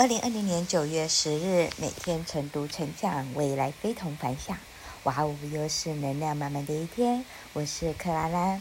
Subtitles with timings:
[0.00, 4.56] 二零二零年九月十日，每天晨读晨讲，未来非同凡响。
[5.02, 7.24] 哇哦，又是能量满满的一天。
[7.52, 8.60] 我是克拉拉，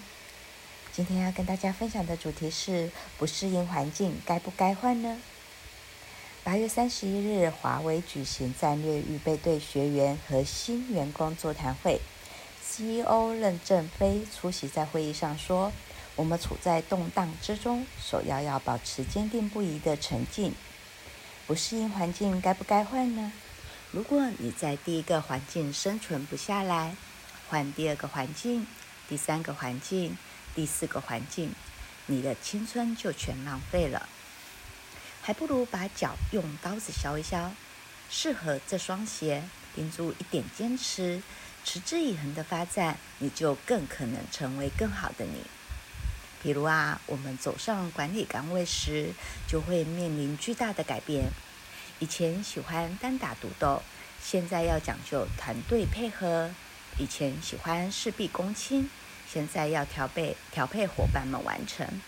[0.91, 5.21] 今天要跟大家分享的主题是：不适应环境，该不该换呢？
[6.43, 12.01] 八月三十一日，华为举行战略预备队学员和新员工座谈会
[12.65, 15.71] ，CEO 任正非出席在会议上说
[16.17, 20.51] ：“我们处在动荡之中，首要要保持坚定不移的沉静。”
[21.47, 23.31] 不适应环境，该不该换呢？
[23.93, 26.97] 如果你在第一个环境生存不下来，
[27.47, 28.67] 换第二个环境、
[29.07, 30.17] 第三个环境、
[30.53, 31.53] 第四个环境，
[32.07, 34.09] 你的青春就全浪费了。
[35.21, 37.53] 还不如把脚用刀子削一削，
[38.09, 39.41] 适合这双鞋，
[39.73, 41.23] 盯住一点坚持，
[41.63, 45.41] 持之以恒的发展，你就更可能成为更好的你。
[46.41, 49.11] 比如啊，我们走上管理岗位时，
[49.47, 51.31] 就会面临巨大的改变。
[51.99, 53.81] 以前喜欢单打独斗，
[54.23, 56.51] 现在要讲究团队配合；
[56.97, 58.89] 以前喜欢事必躬亲，
[59.27, 62.01] 现在要调配调配伙伴们完成。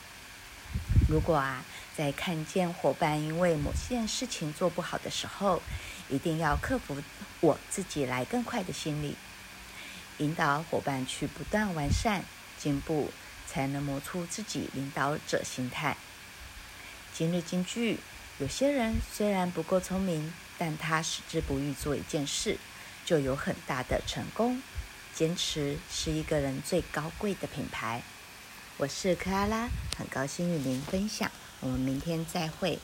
[1.09, 1.65] 如果啊，
[1.97, 5.61] 在看见伙伴因为某件事情做不好的时候，
[6.07, 7.01] 一定要克服
[7.39, 9.15] 我自己来更快的心理，
[10.19, 12.23] 引导伙伴去不断完善
[12.59, 13.11] 进步。
[13.49, 15.97] 才能磨出自己领导者心态。
[17.11, 17.97] 今日金句：
[18.37, 22.57] 有些人虽然不够聪明，但他矢志不渝做一件事，
[23.03, 24.61] 就有很大的成功。
[25.15, 28.03] 坚持是一个人最高贵的品牌。
[28.77, 31.29] 我是克拉拉，很高兴与您分享。
[31.59, 32.77] 我们明天再会。